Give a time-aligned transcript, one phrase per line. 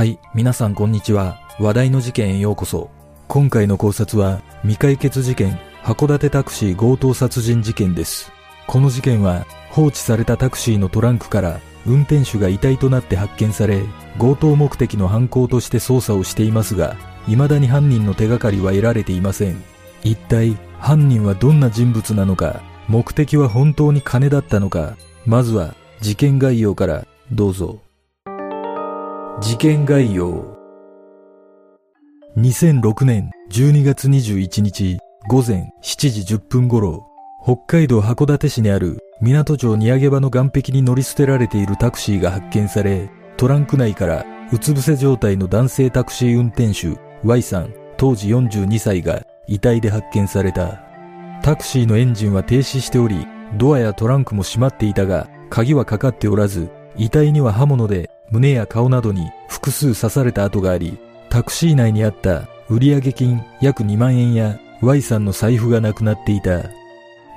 [0.00, 1.42] はい、皆さんこんにちは。
[1.58, 2.88] 話題の事件へようこそ。
[3.28, 8.32] 今回の考察は未解決事件函館タクシー強盗殺人事件です。
[8.66, 13.82] この事件は放置されたタクシーのトランクから運転手が遺体となって発見され、
[14.18, 19.62] 強盗目的の犯行として捜査をしていますが、未だに犯人の手がかりは得られていません。
[20.02, 27.80] 一体犯人はどんな人物なのか、目的は本当に金だったのか、まずは事件概要からどうぞ。
[29.40, 30.44] 事件概要
[32.36, 34.98] 2006年12月21日
[35.28, 37.06] 午前7時10分頃、
[37.42, 50.82] 北海道函館市にある港町荷上場の岸壁に乗り捨てられているタクシーが発見され、トランク内からうつ伏せ状態の男性タクシー運転手 Y さん当時42歳が遺体で発見された。
[51.42, 53.26] タクシーのエンジンは停止しており、
[53.56, 66.70] ドアやトランクも閉まっていたが、鍵はかかっておらず、遺体には刃物で胸や顔などに複数刺された跡があり、タクシー内にあった売上金約2万円や Y さんの財布がなくなっていた。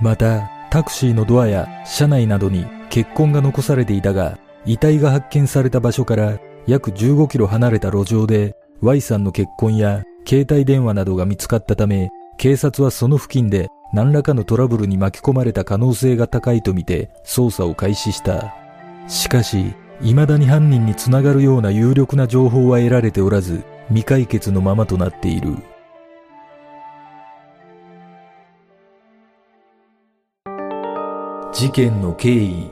[0.01, 18.55] また、タクシーのドアや車内などに血痕が残されていたが、遺体が発見された場所から約15キロ離れた路上で Y さんの血痕や携帯電話などが見つかったため、警察はその付近で何らかのトラブルに巻き込まれた可能性が高いとみて捜査を開始した。
[19.07, 25.55] しかし、未だに犯人につながるような有力な情報は得られておらず、未解決のままとなっている。
[31.53, 32.71] 事件の経緯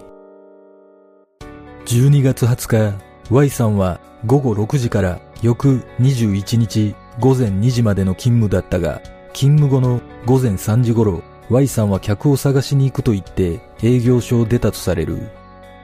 [1.86, 9.02] 12月20日、Y さんは午後6時から翌21日午前2時までの勤務だったが、
[9.34, 15.30] 勤務後の午前3時頃、Y さんは客を探しに行くと言って営業所を出たとされる。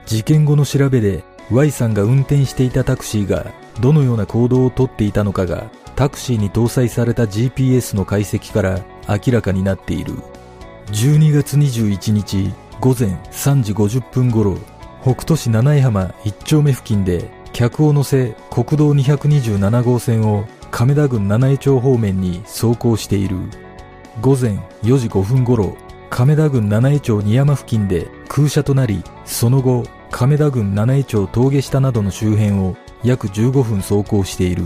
[0.08, 10.14] 事件後の調べで Y さんが運転していたタクシーがどのような行動をとっていたのかがタクシーに搭載された GPS の解析から明らかになっている。
[10.92, 14.56] 12月21日午前3時50分頃、
[15.02, 23.36] 北斗市七重浜一丁目付近で客を乗せ国道227号線を亀田郡七重町方面に走行している。
[24.22, 24.52] 午前
[24.82, 25.76] 4時5分頃、
[26.08, 34.64] 亀田郡七重町二山付近で空車となり、その後、亀田郡七重町峠下などの周辺を約15分走行している。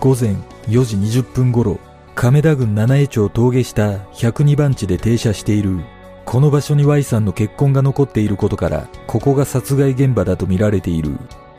[0.00, 0.34] 午前
[0.68, 1.78] 4時20分頃、
[2.14, 5.80] 亀田郡七重町峠下102番地で停車している。
[6.24, 11.16] この場所に Y さんの血痕が残っていることから、ここが殺害現場だと見られている。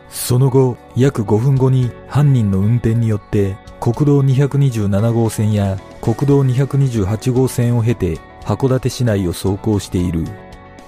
[0.10, 10.26] その後、約5分後に犯人の運転によって、国道227号線や国道228号線を経て函館市内を走行している。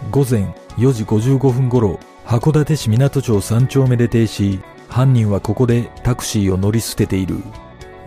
[0.09, 1.99] 午前4時55分頃、
[2.31, 7.35] 函館市港町3丁目で停止、犯人はここでタクシーを乗り捨てている。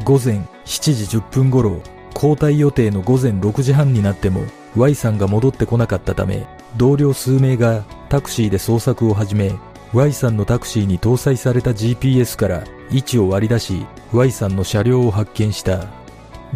[0.03, 1.83] 午前7時10分頃、
[2.15, 4.41] 交代予定の午前6時半になっても
[4.77, 6.47] Y さんが戻ってこなかったため、
[6.79, 9.53] 同僚数名がタクシーで捜索を始め、
[9.93, 15.87] Y さんのタクシーに搭載された GPS から位置を割り出し、Y さんの車両を発見した。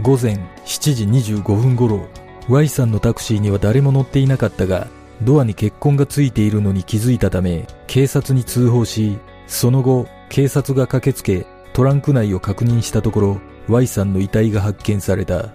[0.01, 2.09] 午前7時25分頃、
[2.49, 4.89] Y さんのタクシーには誰も乗っていなかったが、
[5.23, 15.51] ドアに血痕がついているのに気づいたため、警察に通報し、その後、警察が駆けつけ、トランク内を確認したところ、Y さんの遺体が発見された。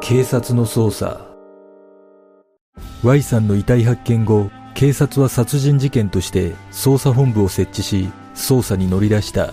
[0.00, 1.26] 警察の捜査
[3.02, 9.52] Y さんの遺体発見後、警察は殺人事件として捜査本部を設置し、捜査に乗り出した。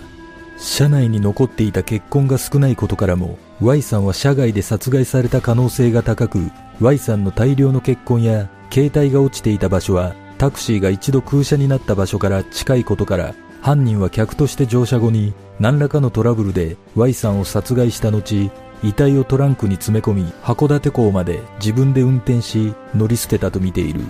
[0.60, 6.52] 車内に残っていた血痕が少ないことからも、Y さんは車外で殺害された可能性が高く、
[6.82, 18.52] Y さんの大量の血痕や携帯が落ちていた場所は、タクシーが一度空車になった場所から近いことから、犯人は客として乗車後に何らかのトラブルで Y さんを殺害した後、
[18.84, 24.02] 遺体をトランクに詰め込み函館港まで自分で運転し乗り捨てたとみている。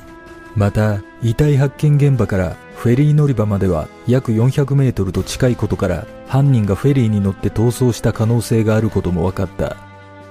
[0.55, 9.77] また、遺体発見現場からフェリー乗り場までは約400メートルと近いことから犯人がフェリーに乗って逃走した可能性があることも分かった。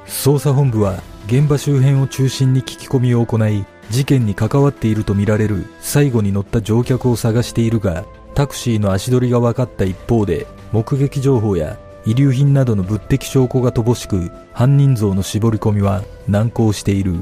[0.06, 8.05] 捜査本部は現場周辺を中心に聞き込みを行い、事件に関わっているとみられる最後に乗った乗客を探しているが、
[8.35, 17.15] タクシーの足取りが分かった一方で、目撃情報や遺留品などの物的証拠が乏しく、犯人像の絞り込みは難航している。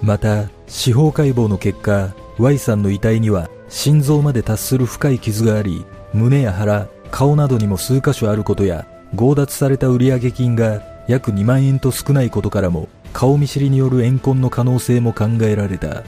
[0.00, 5.84] また、司法解剖の結果、Y さんの遺体には心臓まで達する深い傷があり、
[6.14, 16.02] 胸や腹、顔などにも数箇所あることや、強奪された売上金が約2万円と少ないことからも、顔見知りによる怨恨の可能性も考えられた。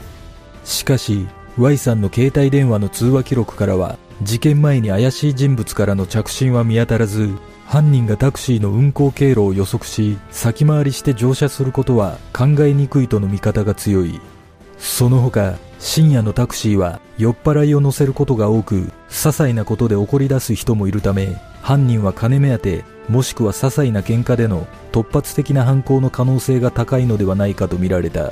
[0.65, 7.29] しかし、Y さんの携帯電話の通話記録からは事件前に怪しい人物からの着信は見当たらず
[7.67, 14.19] 犯人がタクシーの運行経路を予測し先回りして乗車することは考えにくいとの見方が強い
[14.79, 28.31] その他深夜のタクシーは酔っ払いを乗せることが多く些細なことで怒り出す人もいるため犯人は金目当てもしくは些細な喧嘩での突発的な犯行の可能性が高いのではないかとみられた。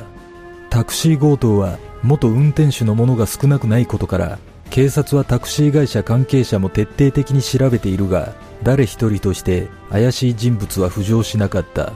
[0.69, 4.39] タクシー強盗は元運転手のものが少なくないことから
[4.69, 8.33] 警察はタクシー会社関係者も徹底的に調べているが
[8.63, 11.91] 誰一人として怪しい人物は浮上しなかった。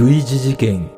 [0.00, 0.90] 類似事件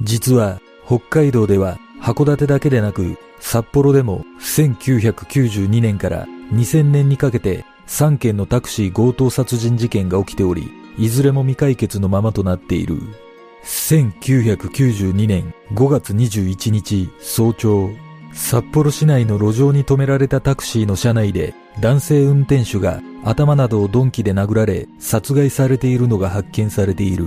[0.00, 12.98] 実は北海道では函館だけでなく札幌でも1992年から2000年にかけて3件のタクシー強盗殺人事件が起きており、いずれも未解決のままとなっている。
[13.64, 17.88] 1992年5月21日早朝、
[18.32, 27.26] 札幌市内の路上に止められたタクシーの車内で男性運転手が頭などを鈍器で殴られ殺害されているのが発見されている。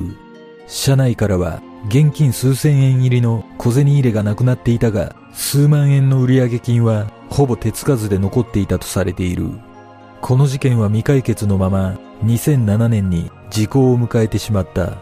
[0.67, 9.49] 車内からは現金数千円入りの小銭入れがなくなっていたが、数万円の売上金はほぼ手つかずで残っていたとされている。
[10.21, 14.97] この事件は未解決のまま2007年に時効を迎えてしまった。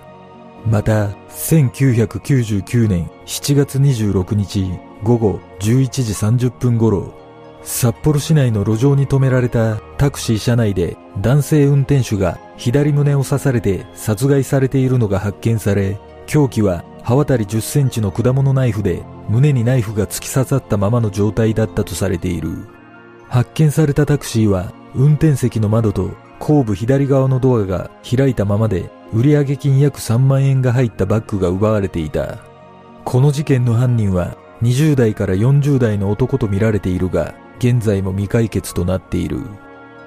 [0.65, 4.69] また、1999年7月26日
[5.03, 7.13] 午後11時30分頃、
[7.61, 22.65] 札幌市内の路上に止められたタクシー車内で男性運転手が左胸を刺されて殺害されているのが発見され、凶器は刃渡り10センチの果物ナイフで胸にナイフが突き刺さったままの状態だったとされている。
[23.27, 32.37] 発見されたタクシーは運転席の窓と後部左側のドアが開いたままで売上金約3万円が入ったバッグが奪われていた。
[33.03, 39.41] この事件の犯人は20代から40代の男とみられているが現在も未解決となっている。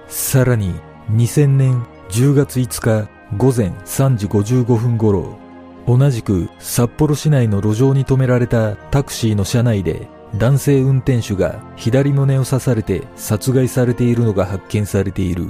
[0.09, 0.73] さらに
[1.13, 5.39] 2000年10月5日午前3時55分頃
[5.87, 15.49] 同じく札幌市内の路上に止められたタクシーの車内で男性運転手が左胸を刺されて殺害されているのが発見されている。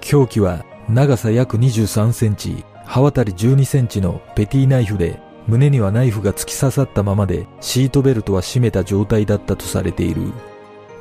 [0.00, 10.32] 凶器は長さ約23センチ、刃渡り12センチのペティナイフで胸にはナイフが突き刺さったままでシートベルトは締めた状態だったとされている。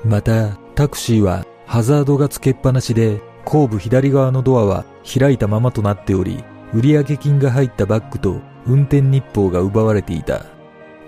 [0.04, 4.86] また、タクシーはハザードがつけっぱなしで後部左側のドアは
[5.20, 6.44] 開いたままとなっており、
[6.74, 10.46] 売上金が入ったバッグと運転日報が奪われていた。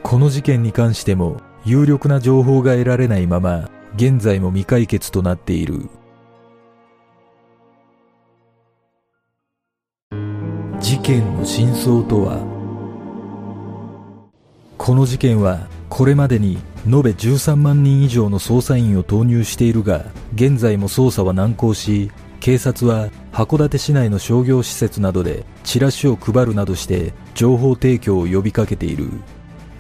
[0.04, 5.90] この事件に関しても有力な情報が得られないまま現在も未解決となっている。
[10.80, 12.55] 事件の真相とは
[14.78, 20.06] この事件はこれまでに延べ13万人以上の捜査員を投入しているが
[20.36, 29.10] 現在も捜査は難航し警察は函館市内の商業施設などでチラシを配るなどして情報提供を呼びかけている。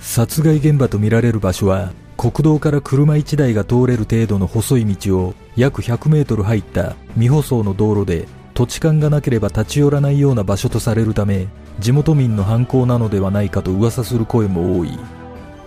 [0.05, 11.47] 殺害現場とみられる場所は国道から車1台が通れる程度の細い道を約100メートル入った未舗装の道路で土地勘がなければ立ち寄らないような場所とされるため
[11.79, 14.98] 地元民の犯行なのではないかと噂する声も多い。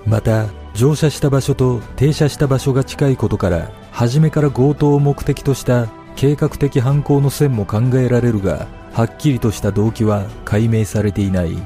[0.06, 11.56] また乗車した場所と停車した場所が近いことから初めから強盗を目的とした計画的犯行の線も考えられるがはっきりとした動機は解明されていない。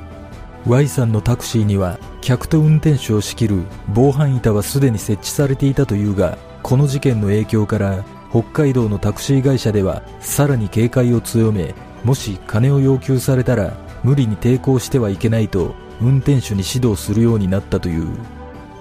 [0.67, 18.07] Y さんのタクシーには客と運転手を仕切る防犯板はすでに設置されていたというがこの事件の影響から北海道のタクシー会社ではさらに警戒を強めもし金を要求されたら無理に抵抗してはいけないと運転手に指導するようになったという。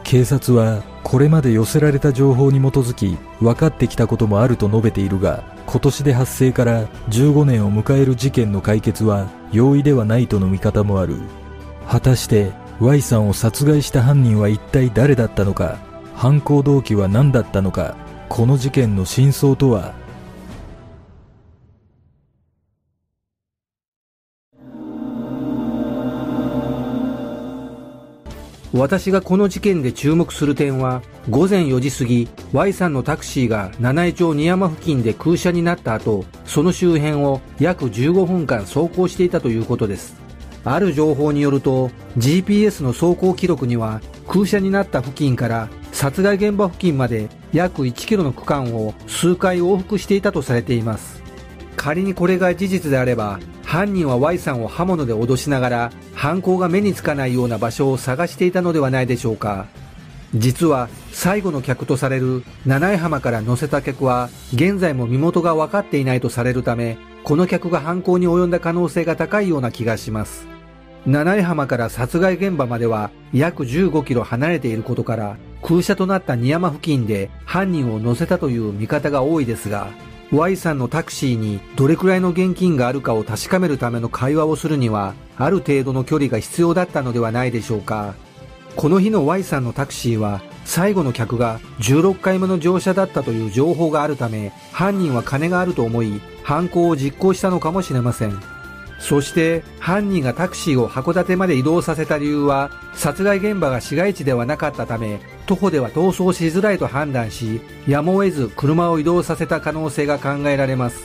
[0.04, 11.18] 警察はこれまで寄せられた情報に基づき分かってきたこともあると述べているが今年で発生から15年を迎える事件の解決は容易ではないとの見方もある。
[11.88, 15.78] 果たして Y さんを殺害した犯人は一体誰だったのか
[16.16, 17.96] 犯行動機は何だったのか
[18.28, 19.94] この事件の真相とは
[28.74, 40.16] 私がこの事件で注目する点は午前4時過ぎ Y さんのタクシーが七重町二山付近で空車になった後その周辺を約15分間走行していたということです。
[40.64, 51.22] ある情報によると GPS の走行記録には空車になった付近から殺害現場付近まで約1キロの区間を数回往復していたとされています。
[51.76, 53.40] 仮にこれが事実であれば
[53.72, 59.66] 犯人は Y さんを刃物で脅しながら犯行が目につかないような場所を探していたのではないでしょうか。
[60.36, 70.46] 実は最後の客とされる七重浜から乗せた客は現在も身元が分かっていないとされるためこの客が犯行に及んだ可能性が高いような気がします。
[71.06, 79.88] 七重浜から殺害現場までは約15キロ離れていることから空車となった荷山付近で犯人を乗せたという見方が多いですが
[80.32, 88.16] Y さんのタクシーにどれくらいの現金があるかを確かめるための会話をするにはある程度の距離が必要だったのではないでしょうか。
[88.78, 98.51] この日の Y さんのタクシーは最後の客が16回目の乗車だったという情報があるため犯人は金があると思い犯行を実行したのかもしれません。
[99.02, 111.00] そして犯人がタクシーを函館まで移動させた理由は殺害現場が市街地ではなかったため徒歩では逃走しづらいと判断しやむを得ず車を移動させた可能性が考えられます。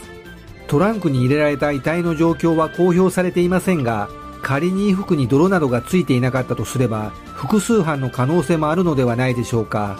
[0.68, 4.08] トランクに入れられた遺体の状況は公表されていませんが
[4.42, 9.98] 仮に衣服に泥などがついていなかったとすれば複数犯の可能性もあるのではないでしょうか。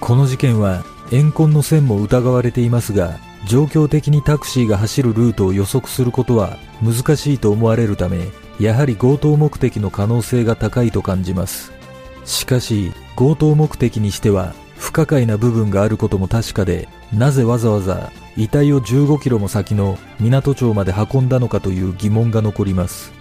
[0.00, 11.72] この事件は怨恨の線も疑われていますが状況的にタクシーが走るルートを予測することは難しいと思われるためやはり強盗目的の可能性が高いと感じます。
[12.24, 23.12] しかし強盗目的にしては不可解な部分があることも確かでなぜわざわざ遺体を15キロも先の港町まで運んだのかという疑問が残ります。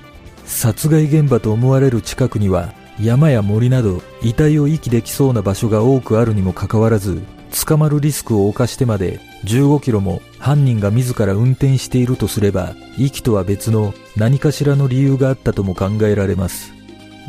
[0.46, 7.24] 殺害現場と思われる近くには山や森など遺体を遺棄できそうな場所が多くあるにもかかわらず
[7.66, 16.74] 捕まるリスクを冒してまで15キロも犯人が自ら運転しているとすれば遺棄とは別の何かしらの理由があったとも考えられます。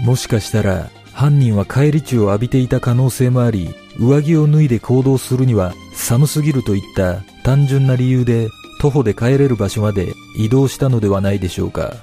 [0.05, 8.49] もしかしたら犯人は帰り血を浴びていた可能性もあり上着を脱いで行動するには寒すぎるといった単純な理由で
[8.81, 11.95] 徒歩で帰れる場所まで移動したのではないでしょうか。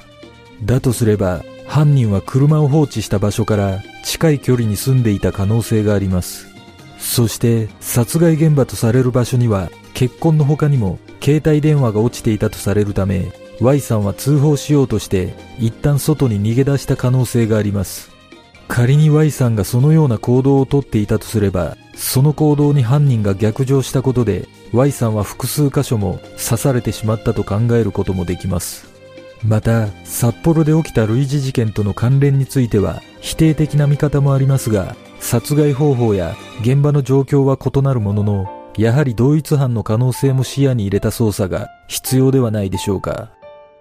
[0.63, 6.47] だとすれば犯人は車を放置した場所から近い距離に住んでいた可能性があります。
[6.97, 9.69] そして殺害現場とされる場所には
[10.01, 13.31] 結婚の他にも携帯電話が落ちていたとされるため
[13.61, 18.09] Y さんは通報しようとして一旦外に逃げ出した可能性があります。
[18.67, 28.89] 仮に Y さんがそのような行動をとっていたとすればその行動に犯人が逆上したことで Y さんは複数箇所も刺されてしまったと考えることもできます。
[29.45, 43.31] また札幌で起きた類似事件との関連については否定的な見方もありますが殺害方法や現場の状況は異なるもののやはり同一犯の可能性も視野に入れた捜査が必要ではないでしょうか。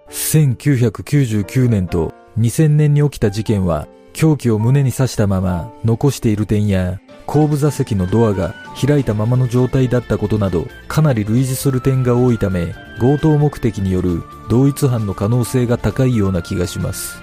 [0.09, 8.53] 1999年と2000年に起きた事件は凶器を胸に刺したまま残している点や後部座席のドアが
[8.85, 17.21] 開いたままの状態だったことなどかなり類似する点が多いため強盗目的による同一犯の可能性が高いような気がします。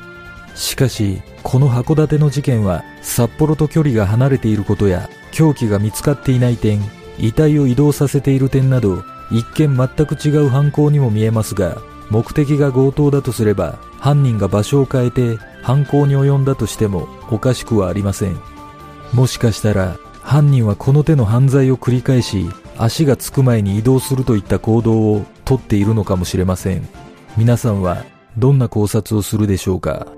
[0.54, 6.80] しかしこの函館の事件は札幌と距離が離れていることや凶器が見つかっていない点
[7.18, 11.78] 遺体を移動させている点など一見全く違う犯行にも見えますが
[12.10, 18.40] 目的が強盗だとすれば犯人が場所を変えて犯行に及んだとしてもおかしくはありません。
[19.12, 22.46] もしかしたら犯人はこの手の犯罪を繰り返し
[22.76, 26.88] 足がつく前に移動するといった行動をとっているのかもしれません。
[27.36, 28.04] 皆さんは
[28.36, 30.17] どんな考察をするでしょうか？